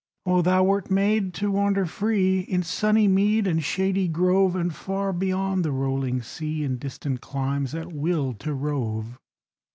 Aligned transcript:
Oh, 0.25 0.41
thou 0.41 0.63
wert 0.63 0.89
made 0.89 1.31
to 1.35 1.51
wander 1.51 1.85
free 1.85 2.39
In 2.39 2.63
sunny 2.63 3.07
mead 3.07 3.45
and 3.45 3.63
shady 3.63 4.07
grove, 4.07 4.55
And 4.55 4.73
far 4.73 5.13
beyond 5.13 5.63
the 5.63 5.71
rolling 5.71 6.23
sea, 6.23 6.63
In 6.63 6.79
distant 6.79 7.21
climes, 7.21 7.75
at 7.75 7.93
will 7.93 8.33
to 8.39 8.51
rove! 8.55 9.19